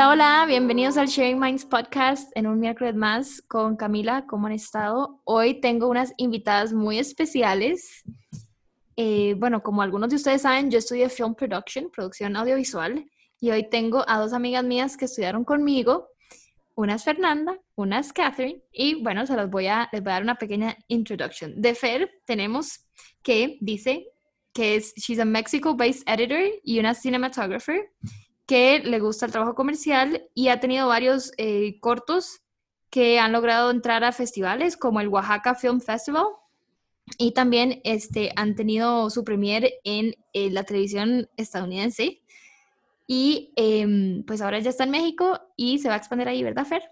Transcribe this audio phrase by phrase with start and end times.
[0.00, 4.24] Hola, hola, bienvenidos al Sharing Minds Podcast en un miércoles más con Camila.
[4.26, 5.20] ¿Cómo han estado?
[5.24, 8.02] Hoy tengo unas invitadas muy especiales.
[8.96, 13.04] Eh, bueno, como algunos de ustedes saben, yo estudié Film Production, producción audiovisual,
[13.40, 16.08] y hoy tengo a dos amigas mías que estudiaron conmigo.
[16.76, 20.14] Una es Fernanda, una es Catherine, y bueno, se los voy a, les voy a
[20.14, 21.60] dar una pequeña introduction.
[21.60, 22.86] De Fer tenemos
[23.22, 24.06] que dice
[24.54, 27.90] que es, she's a Mexico-based editor y una cinematographer
[28.50, 32.40] que le gusta el trabajo comercial y ha tenido varios eh, cortos
[32.90, 36.26] que han logrado entrar a festivales como el Oaxaca Film Festival
[37.16, 42.22] y también este, han tenido su premier en eh, la televisión estadounidense.
[43.06, 46.66] Y em, pues ahora ya está en México y se va a expandir ahí, ¿verdad,
[46.66, 46.82] Fer?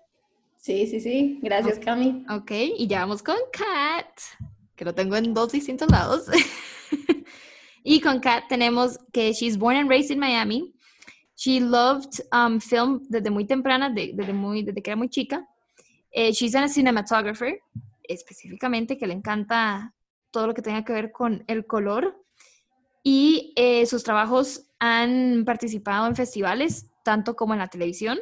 [0.58, 1.40] Sí, sí, sí.
[1.42, 2.24] Gracias, Cami.
[2.30, 4.06] Ok, y ya vamos con Kat,
[4.76, 6.26] que lo tengo en dos distintos lados.
[7.82, 10.72] y con Kat tenemos que she's born and raised in Miami.
[11.38, 15.46] She loved um, film desde muy temprana, desde, muy, desde que era muy chica.
[16.10, 17.60] Eh, she's a cinematographer,
[18.02, 19.94] específicamente, que le encanta
[20.32, 22.20] todo lo que tenga que ver con el color.
[23.04, 28.18] Y eh, sus trabajos han participado en festivales, tanto como en la televisión,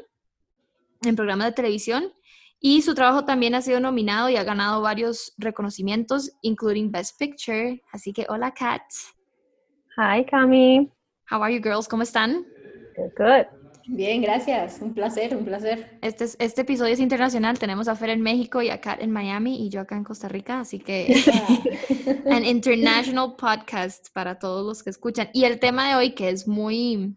[1.00, 2.12] en programas de televisión.
[2.60, 7.82] Y su trabajo también ha sido nominado y ha ganado varios reconocimientos, including Best Picture.
[7.92, 8.82] Así que, hola, Kat.
[9.96, 10.92] Hi, Cami.
[11.30, 11.88] How are you girls?
[11.88, 12.44] ¿Cómo están?
[12.96, 13.46] Good.
[13.88, 14.80] Bien, gracias.
[14.80, 15.98] Un placer, un placer.
[16.02, 17.58] Este, este episodio es internacional.
[17.58, 20.28] Tenemos a Fer en México y a Kat en Miami y yo acá en Costa
[20.28, 20.60] Rica.
[20.60, 21.14] Así que,
[22.30, 25.28] an international podcast para todos los que escuchan.
[25.32, 27.14] Y el tema de hoy, que es muy,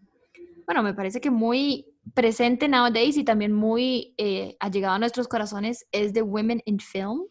[0.64, 5.26] bueno, me parece que muy presente nowadays y también muy eh, ha llegado a nuestros
[5.26, 7.24] corazones, es de Women in Film.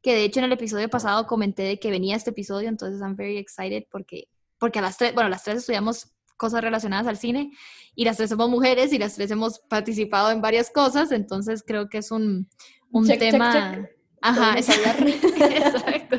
[0.00, 3.16] Que de hecho en el episodio pasado comenté de que venía este episodio, entonces I'm
[3.16, 4.28] very excited porque,
[4.58, 7.50] porque a las tres, bueno, las tres estudiamos cosas relacionadas al cine
[7.94, 11.90] y las tres somos mujeres y las tres hemos participado en varias cosas, entonces creo
[11.90, 12.48] que es un,
[12.90, 13.86] un tema...
[14.20, 16.16] Ajá, exacto.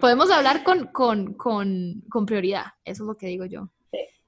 [0.00, 3.70] Podemos hablar con, con, con, con, prioridad, eso es lo que digo yo.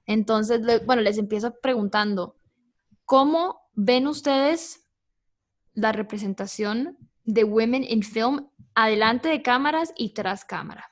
[0.07, 2.37] Entonces, bueno, les empiezo preguntando,
[3.05, 4.89] ¿cómo ven ustedes
[5.75, 10.91] la representación de women in film adelante de cámaras y tras cámara?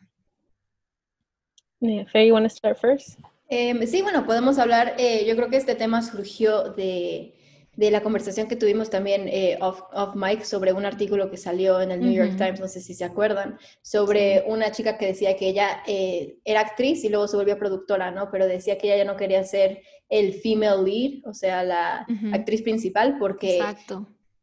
[1.80, 3.18] Yeah, Faye, you want to start first?
[3.48, 7.34] Em, sí, bueno, podemos hablar, eh, yo creo que este tema surgió de,
[7.76, 11.80] de la conversación que tuvimos también eh, off, off, mic sobre un artículo que salió
[11.80, 15.36] en el New York Times, no sé si se acuerdan, sobre una chica que decía
[15.36, 18.30] que ella eh, era actriz y luego se volvió productora, ¿no?
[18.32, 22.62] Pero decía que ella ya no quería ser el female lead, o sea, la actriz
[22.62, 23.60] principal, porque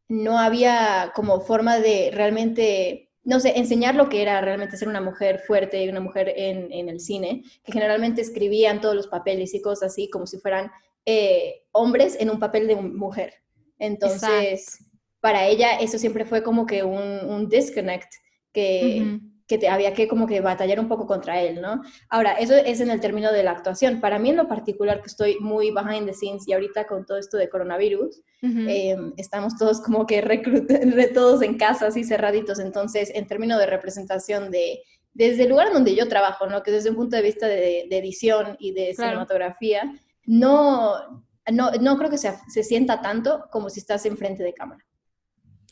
[0.08, 5.00] no había como forma de realmente no sé, enseñar lo que era realmente ser una
[5.00, 9.54] mujer fuerte y una mujer en, en, el cine, que generalmente escribían todos los papeles
[9.54, 10.70] y cosas así como si fueran
[11.06, 13.34] eh, hombres en un papel de mujer.
[13.78, 14.78] Entonces,
[15.20, 18.12] para ella eso siempre fue como que un, un disconnect
[18.52, 21.82] que, que te, había que como que batallar un poco contra él, ¿no?
[22.08, 24.00] Ahora, eso es en el término de la actuación.
[24.00, 27.18] Para mí en lo particular, que estoy muy behind the scenes y ahorita con todo
[27.18, 32.58] esto de coronavirus, em, estamos todos como que de todos en casa, así cerraditos.
[32.58, 34.80] Entonces, en términos de representación de,
[35.12, 36.62] desde el lugar donde yo trabajo, ¿no?
[36.62, 39.92] Que desde un punto de vista de, edición y de cinematografía,
[40.24, 41.22] no,
[41.52, 44.84] no, no creo que se, se sienta tanto como si estás enfrente de cámara.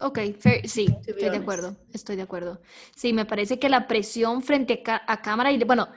[0.02, 0.18] Ok,
[0.64, 2.60] sí, estoy de acuerdo, estoy de acuerdo.
[2.96, 5.88] Sí, me parece que la presión frente a, cámara, y bueno,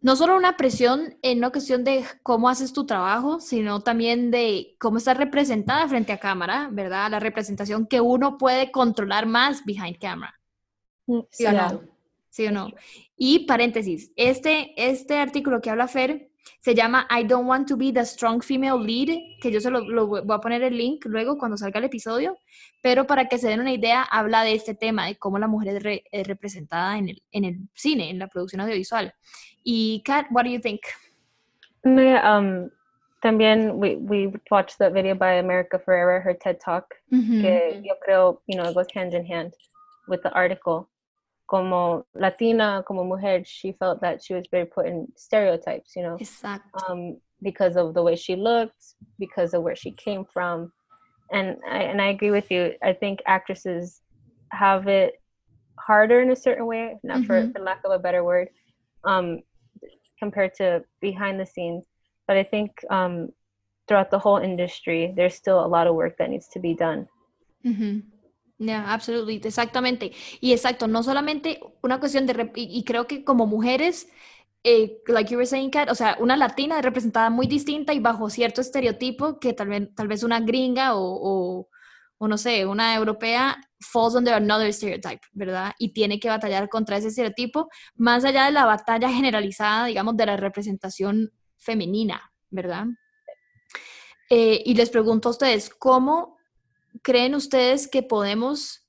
[0.00, 4.74] no solo una presión en una cuestión de cómo haces tu trabajo, sino también de
[4.80, 7.08] cómo estás representada frente a cámara, ¿verdad?
[7.08, 10.40] La representación que uno puede controlar más behind camera.
[11.06, 11.82] Mm, ¿Sí o no?
[12.30, 12.68] ¿Sí o no?
[13.16, 17.92] Y paréntesis, este, este artículo que habla Fer se llama I Don't Want to Be
[17.92, 21.56] the Strong Female Lead, que yo se lo, voy a poner el link luego cuando
[21.56, 22.36] salga el episodio,
[22.82, 26.02] pero para que se den una idea, habla de este tema, de cómo la mujer
[26.10, 29.12] es, representada en el, en el cine, en la producción audiovisual.
[29.64, 30.80] Y Kat, what do you think?
[31.84, 32.70] Um,
[33.22, 38.42] también we, we watched the video by America Ferrera, her TED Talk, que yo creo,
[38.46, 39.52] you know, it goes hand in hand
[40.08, 40.88] with the article.
[41.52, 46.16] Como Latina, como mujer, she felt that she was very put in stereotypes, you know,
[46.88, 50.72] um, because of the way she looked, because of where she came from,
[51.30, 52.72] and I, and I agree with you.
[52.82, 54.00] I think actresses
[54.50, 55.20] have it
[55.78, 57.26] harder in a certain way, not mm-hmm.
[57.26, 58.48] for, for lack of a better word,
[59.04, 59.40] um,
[60.18, 61.84] compared to behind the scenes.
[62.26, 63.28] But I think um,
[63.86, 67.06] throughout the whole industry, there's still a lot of work that needs to be done.
[67.66, 67.98] Mm-hmm.
[68.62, 69.00] Yeah,
[69.42, 70.12] exactamente.
[70.40, 74.08] Y exacto, no solamente una cuestión de, y, creo que como mujeres
[74.62, 78.30] eh, like you were saying, Kat, o sea, una latina representada muy distinta y bajo
[78.30, 81.68] cierto estereotipo que tal vez, tal vez una gringa o,
[82.18, 85.72] o, no sé, una europea falls under another stereotype, ¿verdad?
[85.78, 90.26] Y tiene que batallar contra ese estereotipo, más allá de la batalla generalizada, digamos, de
[90.26, 92.86] la representación femenina, ¿verdad?
[94.30, 96.38] Eh, y les pregunto a ustedes, ¿cómo
[97.02, 98.82] creen ustedes que podemos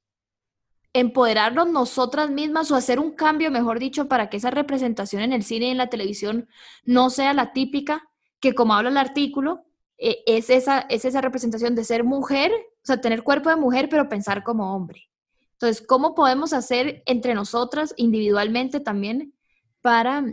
[0.94, 5.44] empoderarnos nosotras mismas o hacer un cambio, mejor dicho, para que esa representación en el
[5.44, 6.48] cine y en la televisión
[6.86, 8.08] no sea la típica,
[8.40, 9.66] que como habla el artículo,
[9.98, 13.90] eh, es, esa, es esa representación de ser mujer, o sea, tener cuerpo de mujer,
[13.90, 15.10] pero pensar como hombre.
[15.54, 19.34] Entonces, ¿cómo podemos hacer entre nosotras individualmente también
[19.82, 20.24] para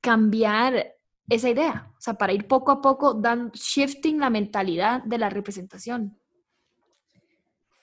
[0.00, 0.94] cambiar
[1.28, 1.92] esa idea?
[1.98, 6.19] O sea, para ir poco a poco dando, shifting la mentalidad de la representación.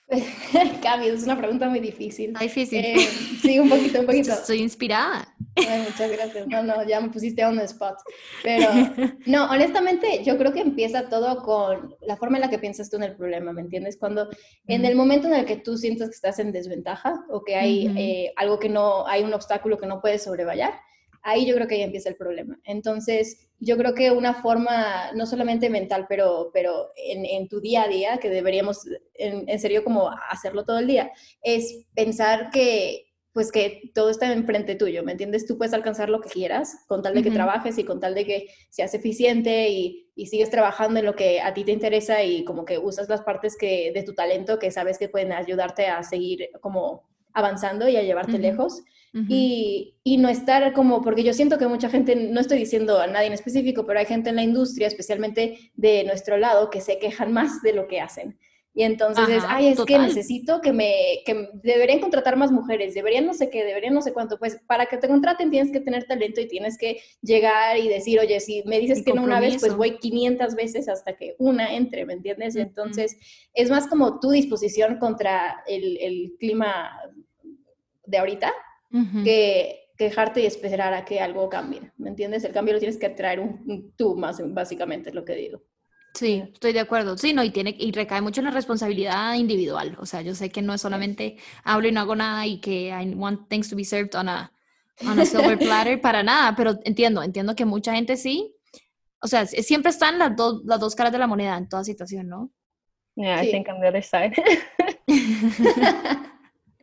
[0.82, 2.32] Cami, es una pregunta muy difícil.
[2.40, 2.82] difícil.
[2.82, 2.96] Eh,
[3.42, 4.32] sí, un poquito, un poquito.
[4.32, 5.34] Estoy inspirada.
[5.54, 6.46] muchas gracias.
[6.48, 7.98] No, no, ya me pusiste on the spot.
[8.42, 8.68] Pero,
[9.26, 12.96] no, honestamente, yo creo que empieza todo con la forma en la que piensas tú
[12.96, 13.98] en el problema, ¿me entiendes?
[13.98, 14.28] Cuando,
[14.66, 17.92] en el momento en el que tú sientes que estás en desventaja o que hay
[17.96, 20.72] eh, algo que no, hay un obstáculo que no puedes sobrevallar,
[21.28, 22.58] ahí yo creo que ahí empieza el problema.
[22.64, 27.88] Entonces, yo creo que una forma, no solamente mental, pero, pero en, tu día a
[27.88, 31.10] día, que deberíamos en, serio como hacerlo todo el día,
[31.42, 33.04] es pensar que
[33.34, 35.46] pues que todo está enfrente tuyo, ¿me entiendes?
[35.46, 38.24] Tú puedes alcanzar lo que quieras con tal de que trabajes y con tal de
[38.24, 42.42] que seas eficiente y, y, sigues trabajando en lo que a ti te interesa y
[42.42, 46.02] como que usas las partes que, de tu talento que sabes que pueden ayudarte a
[46.02, 48.82] seguir como avanzando y a llevarte lejos
[49.12, 53.28] y, no estar como, porque yo siento que mucha gente, no estoy diciendo a nadie
[53.28, 57.32] en específico, pero hay gente en la industria, especialmente de nuestro lado, que se quejan
[57.32, 58.38] más de lo que hacen.
[58.78, 63.26] Y entonces es, ay, es que necesito que me, que deberían contratar más mujeres, deberían
[63.26, 64.38] no sé qué, deberían no sé cuánto.
[64.38, 68.20] Pues para que te contraten tienes que tener talento y tienes que llegar y decir,
[68.20, 71.74] oye, si me dices que no una vez, pues voy 500 veces hasta que una
[71.74, 72.54] entre, ¿me entiendes?
[72.54, 73.16] Entonces
[73.52, 76.92] es más como tu disposición contra el, el clima
[78.06, 78.54] de ahorita
[79.24, 82.44] que quejarte y esperar a que algo cambie, ¿me entiendes?
[82.44, 85.62] El cambio lo tienes que traer un, tú más, básicamente es lo que digo.
[86.14, 87.18] Sí, estoy de acuerdo.
[87.18, 89.96] Sí, no, y tiene y recae mucho en la responsabilidad individual.
[90.00, 92.88] O sea, yo sé que no es solamente hablo y no hago nada y que
[92.88, 94.52] I want things to be served on a,
[95.06, 98.54] on a silver platter para nada, pero entiendo, entiendo que mucha gente sí.
[99.20, 102.28] O sea, siempre están las dos las dos caras de la moneda en toda situación,
[102.28, 102.50] ¿no?
[103.16, 104.32] Yeah, I think I'm the other side.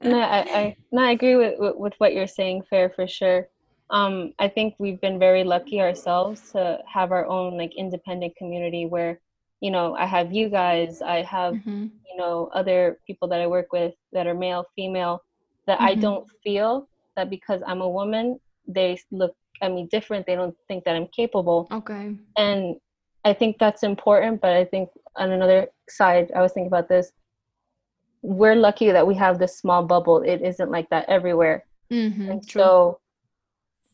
[0.05, 3.47] no, I, I, no, I agree with, with, with what you're saying, Fair, for sure.
[3.89, 8.85] Um, I think we've been very lucky ourselves to have our own like independent community
[8.85, 9.19] where,
[9.61, 11.87] you know, I have you guys, I have, mm-hmm.
[12.09, 15.23] you know, other people that I work with that are male, female,
[15.67, 15.87] that mm-hmm.
[15.87, 20.25] I don't feel that because I'm a woman, they look at me different.
[20.25, 21.67] They don't think that I'm capable.
[21.71, 22.15] Okay.
[22.37, 22.75] And
[23.23, 27.11] I think that's important, but I think on another side, I was thinking about this
[28.21, 30.21] we're lucky that we have this small bubble.
[30.21, 31.65] It isn't like that everywhere.
[31.91, 32.61] Mm-hmm, and true.
[32.61, 32.99] so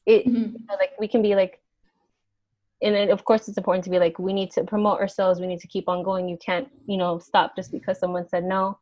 [0.06, 0.56] it mm-hmm.
[0.56, 1.62] you know, like we can be like
[2.82, 5.48] and it, of course it's important to be like we need to promote ourselves we
[5.48, 8.78] need to keep on going you can't you know stop just because someone said no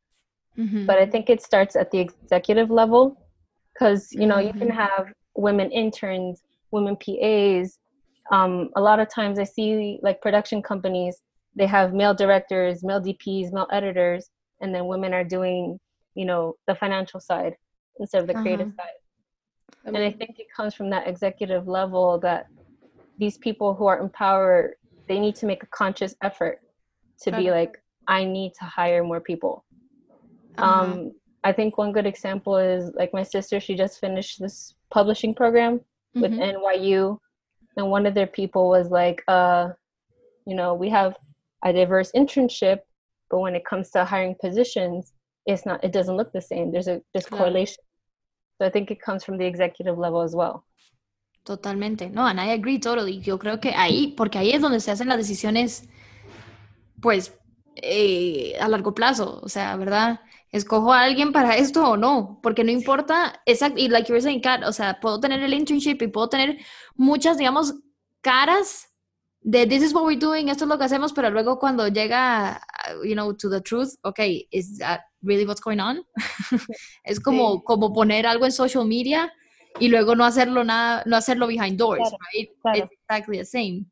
[0.57, 0.85] mm-hmm.
[0.85, 3.21] but i think it starts at the executive level
[3.73, 4.77] because you know you can mm-hmm.
[4.77, 7.79] have women interns women pas
[8.31, 11.23] um, a lot of times i see like production companies
[11.55, 14.29] they have male directors male dps male editors
[14.61, 15.79] and then women are doing
[16.15, 17.55] you know the financial side
[17.99, 18.83] instead of the creative uh-huh.
[18.83, 22.47] side and i think it comes from that executive level that
[23.17, 24.75] these people who are empowered
[25.07, 26.59] they need to make a conscious effort
[27.21, 29.65] to be like i need to hire more people
[30.57, 30.83] uh-huh.
[30.83, 31.11] um,
[31.43, 35.77] i think one good example is like my sister she just finished this publishing program
[35.77, 36.21] mm-hmm.
[36.21, 37.17] with nyu
[37.77, 39.69] and one of their people was like uh
[40.45, 41.17] you know we have
[41.63, 42.79] a diverse internship
[43.29, 45.13] but when it comes to hiring positions
[45.45, 46.71] it's not it doesn't look the same.
[46.71, 47.83] There's a there's correlation.
[48.57, 50.65] So i think it comes from the executive level as well.
[51.43, 52.09] Totalmente.
[52.09, 53.19] No and i agree totally.
[53.21, 55.87] Yo creo que ahí porque ahí es donde se hacen las decisiones
[57.01, 57.37] pues
[57.75, 59.39] eh, a largo plazo.
[59.41, 60.19] O sea verdad
[60.51, 64.21] escojo a alguien para esto o no, porque no importa, exacto, y like you were
[64.21, 66.57] saying, Kat, o sea, puedo tener el internship y puedo tener
[66.95, 67.75] muchas, digamos,
[68.21, 68.88] caras
[69.49, 72.61] de this is what we're doing, esto es lo que hacemos, pero luego cuando llega,
[73.03, 76.03] you know, to the truth, okay, is that really what's going on?
[77.03, 79.33] es como, como poner algo en social media
[79.79, 82.49] y luego no hacerlo nada, no hacerlo behind doors, right?
[82.75, 83.85] It's exactly the same.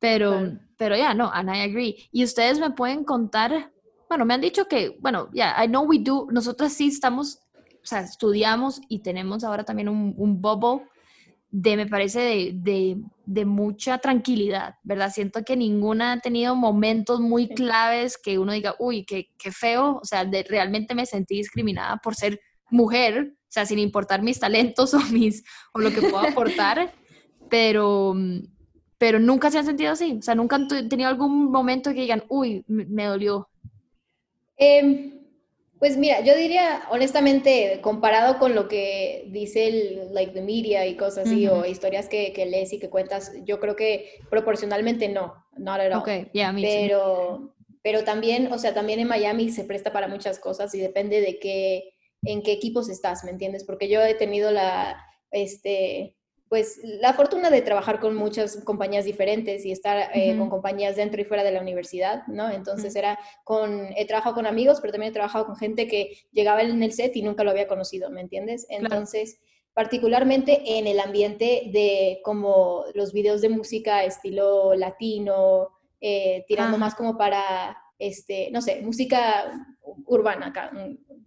[0.00, 2.08] Pero, pero ya, yeah, no, and I agree.
[2.10, 3.72] Y ustedes me pueden contar,
[4.08, 7.38] bueno, me han dicho que, bueno, ya, yeah, I know we do, nosotras sí estamos,
[7.54, 10.84] o sea, estudiamos y tenemos ahora también un, un bubble
[11.50, 15.10] de me parece, de, de, de, mucha tranquilidad, ¿verdad?
[15.12, 20.00] Siento que ninguna ha tenido momentos muy claves que uno diga, uy, qué, qué feo,
[20.02, 24.40] o sea, de, realmente me sentí discriminada por ser mujer, o sea, sin importar mis
[24.40, 26.92] talentos o, mis, o lo que puedo aportar,
[27.48, 28.14] pero,
[28.98, 32.24] pero nunca se han sentido así, o sea, nunca han tenido algún momento que digan,
[32.28, 33.48] uy, me, dolió.
[34.58, 35.12] Eh,
[35.78, 40.96] pues mira, yo diría, honestamente, comparado con lo que dice el, like, the media y
[40.96, 45.34] cosas así, o historias que, que, lees y que cuentas, yo creo que proporcionalmente no,
[45.56, 46.00] not at all.
[46.00, 50.38] Okay, yeah, me pero, pero también, o sea, también en Miami se presta para muchas
[50.38, 51.92] cosas y depende de qué,
[52.22, 53.64] en qué equipos estás, ¿me entiendes?
[53.64, 56.15] Porque yo he tenido la, este,
[56.48, 61.20] pues la fortuna de trabajar con muchas compañías diferentes y estar eh, con compañías dentro
[61.20, 62.50] y fuera de la universidad, ¿no?
[62.50, 66.62] Entonces era con, he trabajado con amigos, pero también he trabajado con gente que llegaba
[66.62, 68.66] en el set y nunca lo había conocido, ¿me entiendes?
[68.70, 69.40] Entonces,
[69.74, 76.94] particularmente en el ambiente de como los videos de música estilo latino, eh, tirando más
[76.94, 79.52] como para, este, no sé, música
[80.06, 80.52] urbana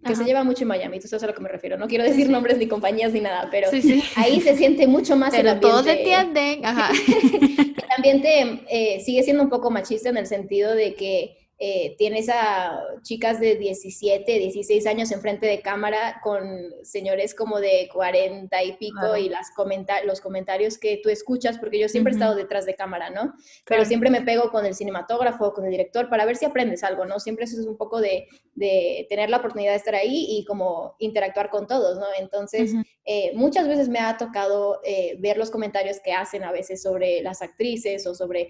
[0.04, 1.76] que se lleva mucho en Miami, tú sabes a lo que me refiero.
[1.76, 3.68] No quiero decir nombres ni compañías ni nada, pero
[4.16, 5.68] ahí se siente mucho más pero el ambiente.
[5.68, 6.90] todos entienden, Ajá.
[7.40, 12.30] el ambiente eh, sigue siendo un poco machista en el sentido de que eh, tienes
[12.30, 16.42] a chicas de 17, 16 años enfrente de cámara con
[16.82, 21.78] señores como de 40 y pico y las comenta los comentarios que tú escuchas, porque
[21.78, 23.34] yo siempre he estado detrás de cámara, ¿no?
[23.66, 27.04] Pero siempre me pego con el cinematógrafo, con el director, para ver si aprendes algo,
[27.04, 27.20] ¿no?
[27.20, 30.96] Siempre eso es un poco de, de tener la oportunidad de estar ahí y como
[30.98, 32.06] interactuar con todos, ¿no?
[32.18, 32.72] Entonces,
[33.12, 37.22] eh, muchas veces me ha tocado eh, ver los comentarios que hacen a veces sobre
[37.22, 38.48] las actrices o sobre,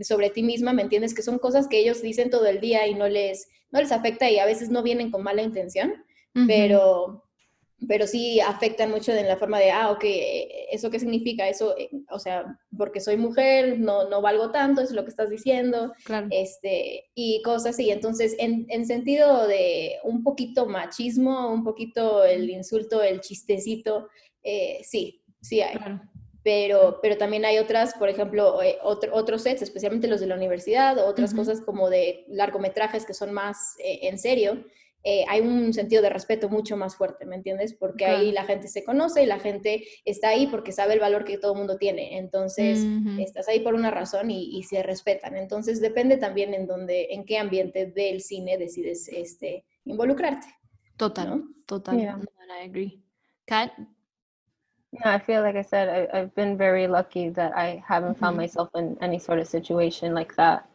[0.00, 1.14] sobre ti misma, ¿me entiendes?
[1.14, 4.28] Que son cosas que ellos dicen todo el día y no les, no les afecta
[4.28, 6.04] y a veces no vienen con mala intención,
[6.48, 7.22] pero,
[7.88, 10.04] pero sí afectan mucho en la forma de, ah, ok,
[10.70, 11.48] ¿eso qué significa?
[11.48, 15.30] Eso, eh, o sea, porque soy mujer, no, no valgo tanto, es lo que estás
[15.30, 15.92] diciendo,
[16.30, 17.90] este, y cosas así.
[17.90, 24.08] Entonces, en, en, sentido de un poquito machismo, un poquito el insulto, el chistecito,
[24.42, 25.76] eh, sí, sí hay.
[26.42, 30.96] Pero, pero también hay otras, por ejemplo, eh, otros sets, especialmente los de la universidad,
[31.06, 34.64] otras cosas como de largometrajes que son más eh, en serio,
[35.02, 37.74] eh, hay un sentido de respeto mucho más fuerte, ¿me entiendes?
[37.74, 41.24] Porque ahí la gente se conoce y la gente está ahí porque sabe el valor
[41.24, 42.18] que todo el mundo tiene.
[42.18, 42.84] Entonces,
[43.18, 45.36] estás ahí por una razón y, se respetan.
[45.36, 50.46] Entonces, depende también en dónde, en qué ambiente del cine decides este, involucrarte.
[50.96, 51.98] Total, total.
[51.98, 53.02] I agree.
[53.46, 53.72] Kat,
[54.92, 58.36] Yeah, I feel like I said, I, have been very lucky that I haven't found
[58.36, 60.68] myself in any sort of situation like that.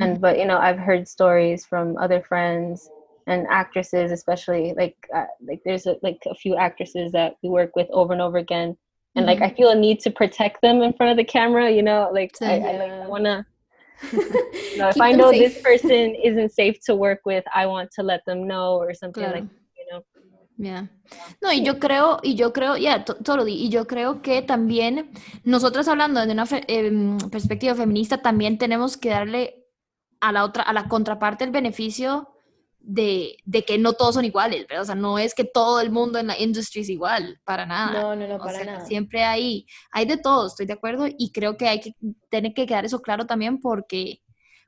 [0.00, 2.88] And but you know, I've heard stories from other friends
[3.26, 7.76] and actresses, especially like uh, like there's a, like a few actresses that we work
[7.76, 8.76] with over and over again,
[9.14, 9.26] and mm-hmm.
[9.26, 9.56] like I mm-hmm.
[9.56, 11.70] feel a need to protect them in front of the camera.
[11.70, 13.46] You know, like I, I, like, I wanna.
[14.12, 15.54] you know, if I know safe.
[15.54, 19.22] this person isn't safe to work with, I want to let them know or something
[19.22, 19.40] claro.
[19.40, 19.48] like
[21.40, 25.10] No, y yo creo, y yo creo, ya, todo y yo creo que también
[25.44, 29.66] nosotros hablando de una em, perspectiva feminista, también tenemos que darle
[30.20, 32.28] a la otra, a la contraparte el beneficio
[32.84, 34.82] de, de, que no todos son iguales, ¿verdad?
[34.82, 38.02] O sea, no es que todo el mundo en la industria es igual, para nada.
[38.02, 38.84] No, no, no, para nada.
[38.86, 41.94] Siempre hay, hay de todo, estoy de acuerdo, y creo que hay que
[42.28, 44.20] tener que quedar eso claro también porque,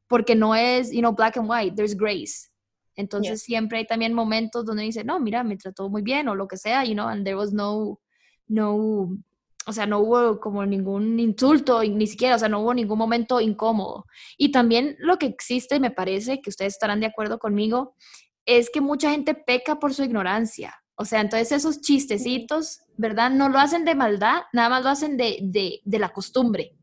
[0.06, 2.48] porque no es, you know, black and white, there's grace.
[2.96, 6.46] Entonces siempre hay también momentos donde dice, no, mira, me trató muy bien o lo
[6.46, 8.00] que sea, you know, and there was no,
[8.46, 9.16] no,
[9.66, 13.40] o sea, no hubo como ningún insulto, ni siquiera, o sea, no hubo ningún momento
[13.40, 14.06] incómodo.
[14.36, 17.94] Y también lo que existe, me parece, que ustedes estarán de acuerdo conmigo,
[18.46, 20.74] es que mucha gente peca por su ignorancia.
[20.96, 23.30] O sea, entonces esos chistecitos, ¿verdad?
[23.30, 26.76] No lo hacen de maldad, nada más lo hacen de, de, de la costumbre.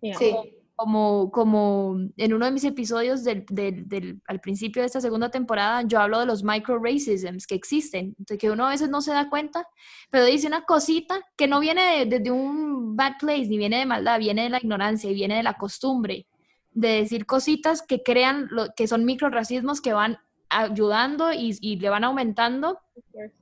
[0.00, 0.34] Sí
[0.76, 6.00] como, como en uno de mis episodios del, al principio de esta segunda temporada, yo
[6.00, 9.68] hablo de los micro racisms que existen, que uno a veces no se da cuenta,
[10.10, 14.18] pero dice una cosita que no viene desde un bad place, ni viene de maldad,
[14.18, 16.26] viene de la ignorancia y viene de la costumbre,
[16.72, 22.04] de decir cositas que crean, que son micro racismos que van ayudando y le van
[22.04, 22.80] aumentando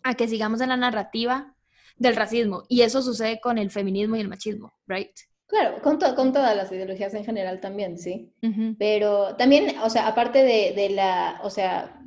[0.03, 1.55] a que sigamos en la narrativa
[1.97, 2.65] del racismo.
[2.69, 5.11] Y eso sucede con el feminismo y el machismo, ¿right?
[5.53, 8.33] Claro, con, con todas las ideologías en general también, sí.
[8.79, 12.01] Pero también, o sea, aparte de, de, la, o sea,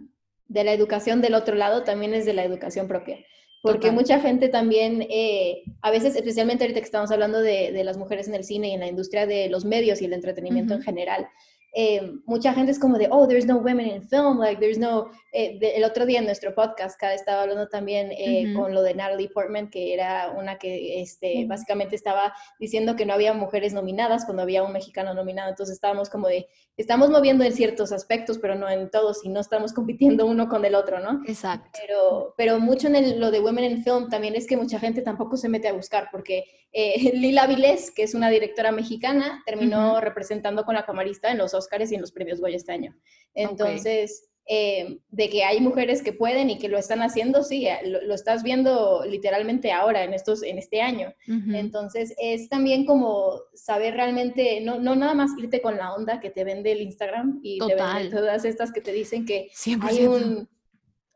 [0.48, 3.20] de la educación del otro lado, también es de la educación propia.
[3.62, 7.98] Porque mucha gente también, eh, a veces, especialmente ahorita que estamos hablando de, de, las
[7.98, 10.82] mujeres en el cine y en la industria de los medios y el entretenimiento en
[10.82, 11.28] general,
[11.77, 15.12] eh, mucha gente es como de, oh, there's no women in film, like there's no,
[15.34, 18.94] eh, el otro día en nuestro podcast, cada estaba hablando también eh, con lo de
[18.94, 24.24] Natalie Portman, que era una que este, básicamente estaba diciendo que no había mujeres nominadas
[24.24, 28.55] cuando había un mexicano nominado, entonces estábamos como de, estamos moviendo en ciertos aspectos, pero
[28.55, 31.24] no en todos, y no estamos compitiendo uno con el otro, ¿no?
[31.27, 31.77] Exacto.
[31.86, 35.36] Pero, pero mucho en lo de Women in Film también es que mucha gente tampoco
[35.36, 36.46] se mete a buscar, porque
[37.13, 41.64] Lila Vilés, que es una directora mexicana, terminó representando con la camarista en los Oscars
[41.72, 42.95] y en los premios Goya este año.
[43.34, 47.79] Entonces, eh, de que hay mujeres que pueden y que lo están haciendo, sí, eh,
[47.84, 51.13] lo, estás viendo literalmente ahora, en, estos, en este año.
[51.27, 56.29] Entonces, es también como saber realmente, no, no nada más irte con la onda que
[56.29, 59.50] te vende el Instagram y te venden todas estas que te dicen que
[59.81, 60.48] hay un,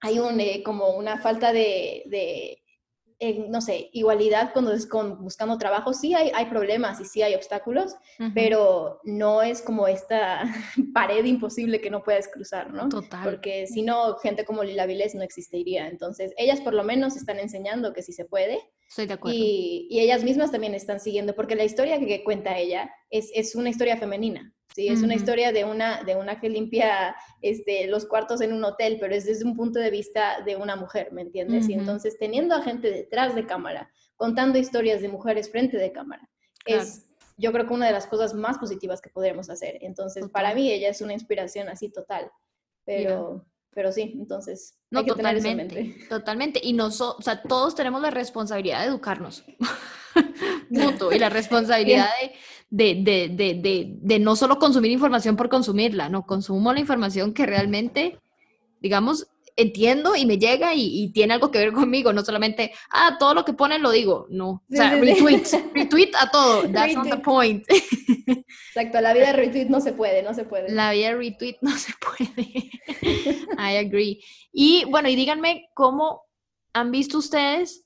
[0.01, 2.59] hay un, eh, como una falta de
[3.49, 7.35] no sé, igualdad cuando es con, buscando trabajo, sí hay, hay problemas y sí hay
[7.35, 7.95] obstáculos,
[8.33, 10.43] pero no es como esta
[10.93, 12.87] pared imposible que no puedes cruzar, ¿no?
[12.87, 13.23] Total.
[13.23, 15.87] Porque si no, gente como Lila Vilés no existiría.
[15.87, 18.59] Entonces, ellas por lo menos están enseñando que sí se puede.
[18.87, 19.37] Estoy de acuerdo.
[19.37, 23.55] Y, y ellas mismas también están siguiendo, porque la historia que cuenta ella es, es
[23.55, 24.53] una historia femenina.
[24.75, 28.63] Sí, es una historia de una, de una que limpia este, los cuartos en un
[28.63, 31.67] hotel, pero es desde un punto de vista de una mujer, ¿me entiendes?
[31.67, 36.29] Y entonces teniendo a gente detrás de cámara, contando historias de mujeres frente de cámara,
[36.65, 37.05] es
[37.39, 39.77] yo creo que una de las cosas más positivas que podríamos hacer.
[39.81, 42.29] Entonces, para mí ella es una inspiración así total,
[42.85, 43.45] pero...
[43.71, 46.59] Pero sí, entonces no, totalmente, Totalmente.
[46.61, 49.45] Y no o sea, todos tenemos la responsabilidad de educarnos.
[51.11, 52.33] y la responsabilidad de,
[52.69, 58.19] de, de, de, no solo consumir información por consumirla, no, consumo la información que realmente,
[58.79, 63.33] digamos, entiendo y me llega y, tiene algo que ver conmigo, no solamente, ah, todo
[63.33, 67.17] lo que ponen lo digo, no, o sea, retweet, retweet a todo, that's not the
[67.17, 67.65] point.
[67.69, 70.71] Exacto, la vida retweet no se puede, no se puede.
[70.71, 72.69] La vida retweet no se puede,
[73.57, 74.21] I agree.
[74.53, 76.23] Y bueno, y díganme cómo
[76.73, 77.85] han visto ustedes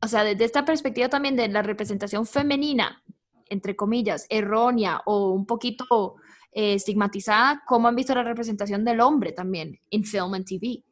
[0.00, 3.02] o sea, desde esta perspectiva también de la representación femenina,
[3.50, 6.16] entre comillas, errónea o un poquito
[6.52, 10.82] eh, estigmatizada, ¿cómo han visto la representación del hombre también en film and TV?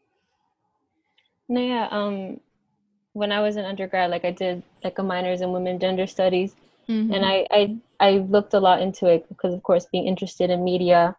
[1.48, 2.40] No, yeah, um,
[3.12, 6.56] when I was an undergrad, like I did like a minors in women gender studies,
[6.88, 7.14] mm-hmm.
[7.14, 10.64] and I, I I looked a lot into it because, of course, being interested in
[10.64, 11.16] media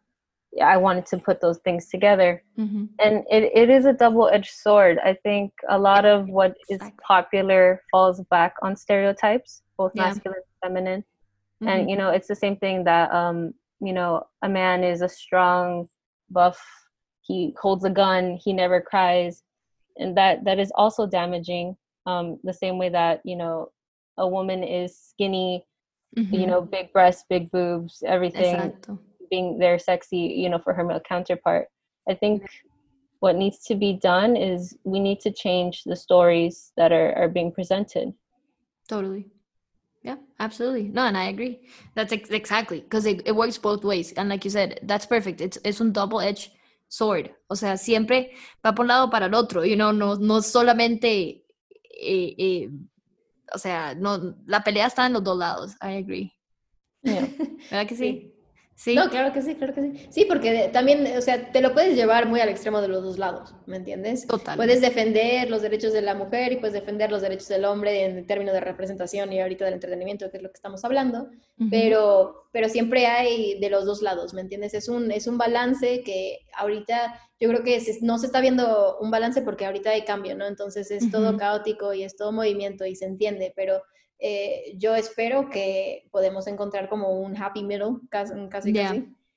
[0.61, 2.43] I wanted to put those things together.
[2.57, 2.85] Mm-hmm.
[2.99, 4.97] And it, it is a double edged sword.
[5.03, 10.03] I think a lot of what is popular falls back on stereotypes, both yeah.
[10.03, 11.03] masculine and feminine.
[11.61, 11.67] Mm-hmm.
[11.67, 15.09] And, you know, it's the same thing that, um, you know, a man is a
[15.09, 15.89] strong,
[16.29, 16.59] buff,
[17.21, 19.43] he holds a gun, he never cries.
[19.97, 21.75] And that, that is also damaging.
[22.05, 23.71] Um, the same way that, you know,
[24.17, 25.65] a woman is skinny,
[26.17, 26.33] mm-hmm.
[26.33, 28.55] you know, big breasts, big boobs, everything.
[28.55, 31.67] Exacto being their sexy, you know, for her male counterpart.
[32.09, 32.47] I think
[33.19, 37.29] what needs to be done is we need to change the stories that are, are
[37.29, 38.13] being presented.
[38.87, 39.25] Totally.
[40.03, 40.89] Yeah, absolutely.
[40.89, 41.59] No, and I agree.
[41.95, 44.13] That's ex- exactly because it, it works both ways.
[44.13, 45.41] And like you said, that's perfect.
[45.41, 46.51] It's, es un double edged
[46.87, 47.31] sword.
[47.49, 48.31] O sea, siempre
[48.63, 49.63] va por un lado para el otro.
[49.65, 51.43] You know, no, no solamente,
[51.99, 52.69] eh, eh,
[53.53, 55.75] o sea, no, la pelea está en los dos lados.
[55.81, 56.33] I agree.
[57.03, 57.27] Yeah.
[57.71, 58.31] ¿Verdad que sí?
[58.31, 58.36] Sí.
[58.93, 60.07] No, claro que sí, claro que sí.
[60.09, 63.17] Sí, porque también, o sea, te lo puedes llevar muy al extremo de los dos
[63.17, 64.27] lados, ¿me entiendes?
[64.27, 64.55] Total.
[64.55, 68.27] Puedes defender los derechos de la mujer y puedes defender los derechos del hombre en
[68.27, 71.29] términos de representación y ahorita del entretenimiento, que es lo que estamos hablando,
[71.71, 74.75] pero, pero siempre hay de los dos lados, ¿me entiendes?
[74.75, 79.09] Es un, es un balance que ahorita yo creo que no se está viendo un
[79.09, 80.45] balance porque ahorita hay cambio, ¿no?
[80.45, 83.81] Entonces es todo caótico y es todo movimiento y se entiende, pero
[84.19, 88.73] eh, yo espero que podemos encontrar como un happy middle, casi, casi,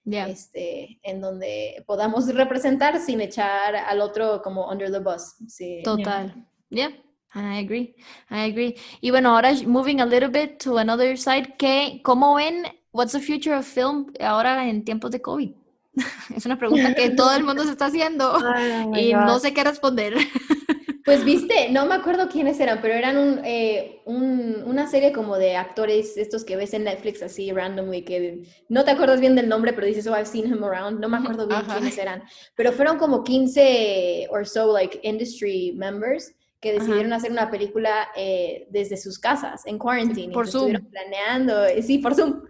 [0.05, 5.37] Este, en donde podamos representar sin echar al otro como under the bus.
[5.49, 5.83] Sí.
[5.85, 6.35] Total.
[6.71, 6.91] Yeah.
[7.33, 7.95] I agree,
[8.29, 8.77] I agree.
[9.01, 13.21] Y bueno, ahora moving a little bit to another side, ¿qué, ¿cómo ven, what's the
[13.21, 15.53] future of film ahora en tiempos de COVID?
[16.35, 18.37] es una pregunta que todo el mundo se está haciendo
[18.97, 20.15] y no sé qué responder.
[21.05, 25.57] Pues viste, no me acuerdo quiénes eran, pero eran eh, un, una serie como de
[25.57, 29.73] actores, estos que ves en Netflix así randomly, que no te acuerdas bien del nombre,
[29.73, 31.01] pero dices, oh, I've seen him around.
[31.01, 32.23] No me acuerdo bien quiénes eran,
[32.55, 38.67] pero fueron como 15 or so, like, industry members que decidieron hacer una película eh,
[38.71, 40.33] desde sus casas, en quarantine.
[40.33, 40.67] Por y Zoom.
[40.67, 42.43] Estuvieron planeando, eh, sí, por Zoom.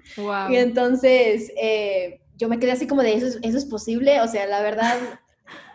[0.50, 1.52] Y entonces
[2.36, 4.20] yo me quedé así como de, ¿eso ¿eso es posible?
[4.22, 4.98] O sea, la verdad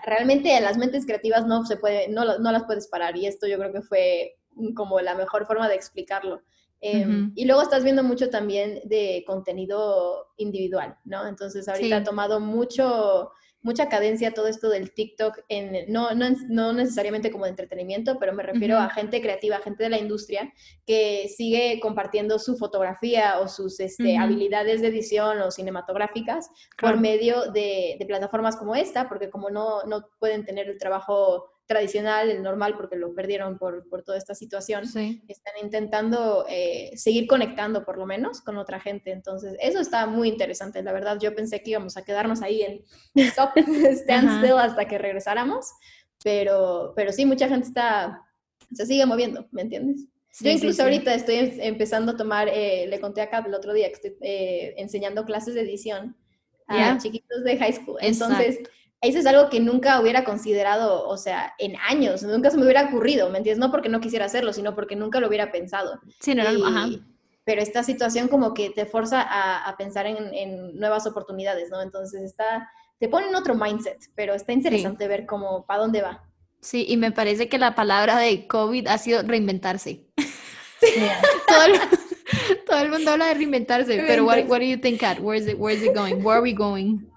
[0.05, 3.57] realmente las mentes creativas no se puede, no, no las puedes parar y esto yo
[3.57, 4.37] creo que fue
[4.75, 6.41] como la mejor forma de explicarlo.
[6.81, 11.25] Em, y luego estás viendo mucho también de contenido individual, ¿no?
[11.27, 13.31] Entonces ahorita ha tomado mucho
[13.65, 18.31] mucha cadencia todo esto del TikTok, en, no, no, no necesariamente como de entretenimiento, pero
[18.31, 20.53] me refiero a gente creativa, gente de la industria
[20.85, 27.51] que sigue compartiendo su fotografía o sus este, habilidades de edición o cinematográficas por medio
[27.51, 32.43] de, de, plataformas como esta, porque como no, no pueden tener el trabajo tradicional, el
[32.43, 37.97] normal, porque lo perdieron por, por toda esta situación, están intentando eh, seguir conectando por
[37.97, 39.11] lo menos con otra gente.
[39.11, 40.83] Entonces, eso está muy interesante.
[40.83, 42.83] La verdad, yo pensé que íbamos a quedarnos ahí en
[43.15, 45.71] stop, stand still hasta que regresáramos,
[46.23, 48.21] pero, pero sí, mucha gente está,
[48.71, 50.07] se sigue moviendo, ¿me entiendes?
[50.41, 53.87] yo incluso ahorita estoy em, empezando a tomar, eh, le conté acá el otro día
[53.87, 56.15] que estoy eh, enseñando clases de edición
[56.67, 57.97] a chiquitos de high school.
[58.01, 58.59] Entonces,
[59.09, 62.85] eso es algo que nunca hubiera considerado, o sea, en años, nunca se me hubiera
[62.85, 63.59] ocurrido, ¿me entiendes?
[63.59, 65.99] No porque no quisiera hacerlo, sino porque nunca lo hubiera pensado.
[66.19, 66.89] Sí, no, ajá.
[67.43, 71.81] Pero esta situación como que te forza a, pensar en, nuevas oportunidades, ¿no?
[71.81, 76.23] Entonces está, te pone en otro mindset, pero está interesante ver cómo, para dónde va.
[76.61, 80.07] Sí, y me parece que la palabra de COVID ha sido reinventarse.
[80.17, 80.87] Sí.
[82.65, 85.19] todo, el, mundo habla de reinventarse, pero what, what do you think, Kat?
[85.19, 86.23] Where is it, where is it going?
[86.23, 87.07] Where are we going?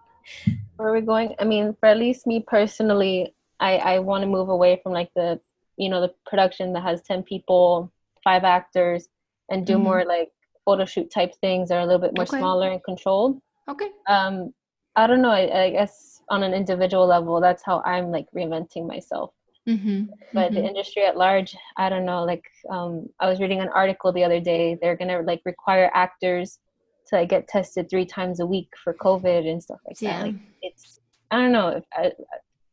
[0.79, 1.35] Where are we going?
[1.41, 5.11] I mean, for at least me personally, I, I want to move away from like
[5.15, 5.41] the,
[5.77, 9.09] you know, the production that has 10 people, five actors,
[9.51, 9.83] and do mm-hmm.
[9.83, 10.31] more like
[10.65, 12.39] photo shoot type things that are a little bit more okay.
[12.39, 13.41] smaller and controlled.
[13.69, 13.89] Okay.
[14.09, 14.55] Um,
[14.95, 15.31] I don't know.
[15.31, 19.33] I, I, guess on an individual level, that's how I'm like reinventing myself.
[19.69, 20.05] Mm-hmm.
[20.33, 20.55] But mm-hmm.
[20.55, 22.25] the industry at large, I don't know.
[22.25, 24.79] Like, um, I was reading an article the other day.
[24.81, 26.59] They're gonna like require actors
[27.09, 30.19] to like, get tested three times a week for COVID and stuff like yeah.
[30.19, 30.27] that.
[30.27, 31.69] Like, it's, I don't know.
[31.69, 32.13] If I,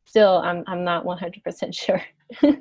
[0.06, 2.02] still, I'm, I'm not 100% sure.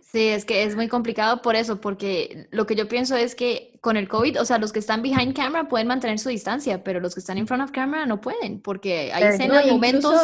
[0.03, 3.79] Sí, es que es muy complicado por eso, porque lo que yo pienso es que
[3.81, 7.01] con el COVID, o sea, los que están behind camera pueden mantener su distancia, pero
[7.01, 10.21] los que están in front of camera no pueden, porque hay escenas, momentos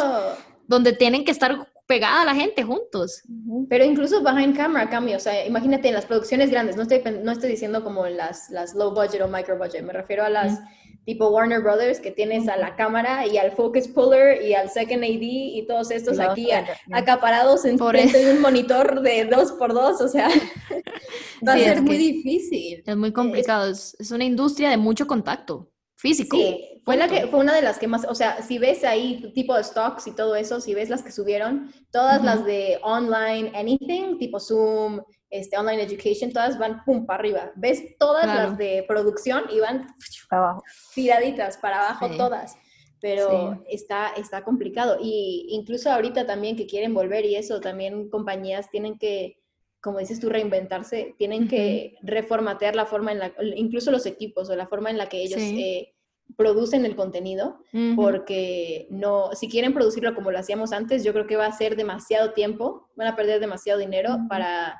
[0.67, 3.23] donde tienen que estar pegada a la gente juntos.
[3.67, 7.31] Pero incluso behind camera cambia, o sea, imagínate en las producciones grandes, no estoy, no
[7.31, 10.59] estoy diciendo como las, las low budget o micro budget, me refiero a las
[11.05, 15.03] tipo Warner Brothers, que tienes a la cámara y al focus puller y al second
[15.03, 16.49] AD y todos estos aquí
[16.91, 20.29] acaparados en frente de un monitor de dos por dos, o sea,
[21.47, 22.83] va a ser muy difícil.
[22.85, 26.35] Es muy complicado, es, una industria de mucho contacto físico.
[26.37, 29.31] Sí, fue, la que, fue una de las que más, o sea, si ves ahí
[29.33, 33.51] tipo de stocks y todo eso, si ves las que subieron, todas las de online
[33.55, 37.51] anything, tipo Zoom, este, online education, todas van pum para arriba.
[37.55, 39.87] Ves todas las de producción y van
[40.29, 40.61] abajo.
[40.93, 42.57] tiraditas para abajo todas.
[42.99, 44.97] Pero está, está complicado.
[45.01, 49.39] Y incluso ahorita también que quieren volver y eso, también compañías tienen que,
[49.79, 54.55] como dices tú, reinventarse, tienen que reformatear la forma en la, incluso los equipos o
[54.55, 55.95] la forma en la que ellos eh,
[56.35, 57.63] producen el contenido,
[57.95, 61.75] porque no, si quieren producirlo como lo hacíamos antes, yo creo que va a ser
[61.75, 64.79] demasiado tiempo, van a perder demasiado dinero para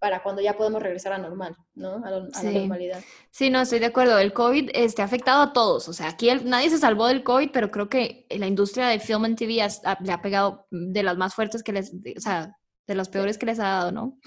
[0.00, 2.02] para cuando ya podemos regresar a normal, ¿no?
[2.04, 3.04] A, la normalidad.
[3.30, 4.18] Sí, no, estoy de acuerdo.
[4.18, 5.88] El COVID este, ha afectado a todos.
[5.88, 9.26] O sea, aquí nadie se salvó del COVID, pero creo que la industria de film
[9.26, 9.56] and TV
[10.00, 12.56] le ha pegado de las más fuertes que les, o sea,
[12.88, 14.18] de los peores que les ha dado, ¿no?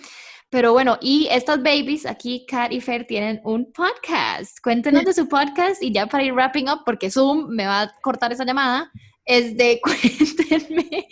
[0.52, 4.60] Pero bueno, y estas babies, aquí Kat y Fer tienen un podcast.
[4.64, 7.96] Cuéntenos de su podcast y ya para ir wrapping up, porque Zoom me va a
[8.04, 8.92] cortar esa llamada,
[9.26, 11.08] es de cuéntenme,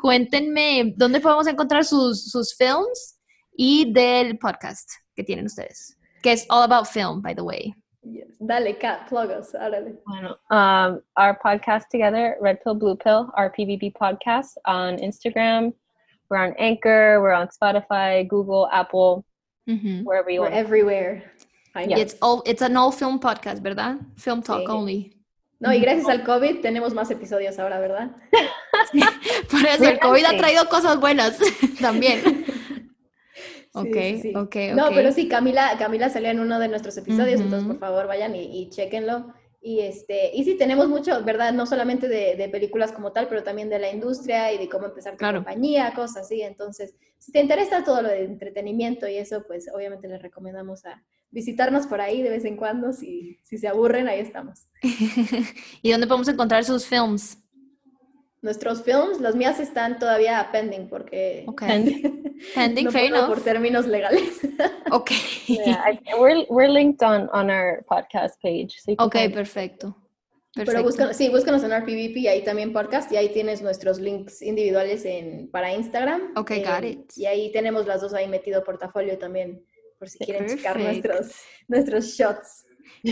[0.00, 3.13] cuéntenme dónde podemos encontrar sus, sus films
[3.56, 7.74] y del podcast que tienen ustedes, que es All About Film, by the way.
[8.02, 8.36] Yes.
[8.38, 9.52] Dale, Kat, plug us.
[10.06, 15.72] Bueno, um, our podcast together, Red Pill, Blue Pill, our PVP podcast on Instagram.
[16.28, 19.24] We're on Anchor, we're on Spotify, Google, Apple,
[19.68, 20.04] mm-hmm.
[20.04, 20.54] wherever you we're want.
[20.54, 21.22] everywhere.
[21.76, 23.98] It's all it's an all film podcast, ¿verdad?
[24.16, 25.14] Film talk only.
[25.60, 28.10] No, y gracias al COVID tenemos más episodios ahora, ¿verdad?
[29.50, 31.38] Por eso el COVID ha traído cosas buenas
[31.80, 32.44] también.
[33.76, 37.80] Okay, ok, No, pero sí, Camila, Camila salió en uno de nuestros episodios, entonces por
[37.80, 39.34] favor vayan y, y chequenlo.
[39.60, 41.52] Y, este, y sí, tenemos mucho, ¿verdad?
[41.52, 44.86] No solamente de, de, películas como tal, pero también de la industria y de cómo
[44.86, 46.42] empezar tu compañía, cosas así.
[46.42, 51.02] Entonces, si te interesa todo lo de entretenimiento y eso, pues obviamente les recomendamos a
[51.30, 52.92] visitarnos por ahí de vez en cuando.
[52.92, 54.68] Si, si se aburren, ahí estamos.
[55.82, 57.38] ¿Y dónde podemos encontrar sus films?
[58.44, 61.46] Nuestros films, los mías están todavía pending porque...
[61.48, 62.02] Okay.
[62.54, 64.40] Pending, no Por términos legales.
[64.90, 65.12] Ok.
[65.46, 68.76] Yeah, we're, we're linked on, on our podcast page.
[68.98, 69.96] ok, perfecto.
[70.54, 74.42] Pero búscanos, sí, búscanos en RPVP y ahí también podcast y ahí tienes nuestros links
[74.42, 76.32] individuales en, para Instagram.
[76.36, 77.12] Ok, got eh, it.
[77.16, 79.64] Y ahí tenemos las dos ahí metido portafolio también,
[79.98, 81.32] por si quieren checar nuestros,
[81.66, 82.66] nuestros shots.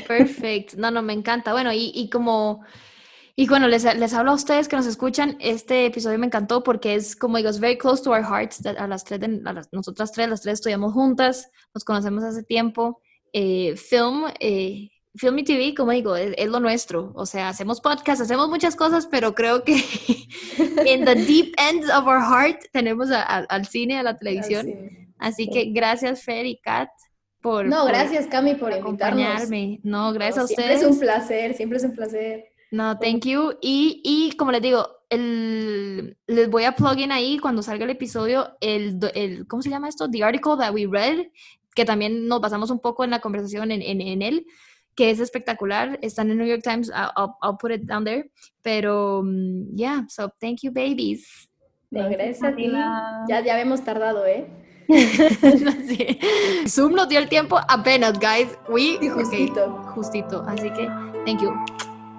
[0.07, 0.75] Perfect.
[0.75, 1.53] No, no, me encanta.
[1.53, 2.63] Bueno, y, y como
[3.35, 5.37] y bueno, les, les hablo a ustedes que nos escuchan.
[5.41, 8.65] Este episodio me encantó porque es, como digo, es very close to our hearts.
[8.67, 13.01] A las tres, a las, nosotras tres, las tres estudiamos juntas, nos conocemos hace tiempo.
[13.33, 17.13] Eh, film, eh, Film y TV, como digo, es, lo nuestro.
[17.15, 19.75] O sea, hacemos podcasts, hacemos muchas cosas, pero creo que
[20.87, 24.67] en the deep ends of our heart tenemos al cine, a la televisión.
[25.19, 26.89] Así que gracias, Fer y Kat.
[27.43, 29.81] Por, no, gracias, Cami, por acompañarme.
[29.83, 30.79] No, gracias a ustedes.
[30.79, 32.52] Siempre es un placer, siempre es un placer.
[32.73, 33.53] No, thank you.
[33.61, 37.91] Y, y como les digo, el, les voy a plug in ahí cuando salga el
[37.91, 40.11] episodio, el, el, ¿cómo se llama esto?
[40.11, 41.27] The article that we read,
[41.75, 44.47] que también nos basamos un poco en la conversación en, en, en él,
[44.97, 45.99] que es espectacular.
[46.01, 48.31] Está en el New York Times, I'll, I'll put it down there.
[48.63, 51.51] Pero, mm, yeah, so thank you, babies.
[51.91, 52.71] gracias a ti.
[53.29, 54.47] Ya, ya habíamos tardado, ¿eh?
[54.89, 56.19] sí.
[56.67, 58.49] Zoom nos dio el tiempo apenas, guys.
[58.71, 59.83] We, justito.
[59.95, 60.43] justito.
[60.49, 60.87] Así que,
[61.27, 61.53] thank you.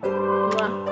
[0.04, 0.83] 怎么